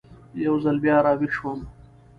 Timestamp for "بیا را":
0.83-1.13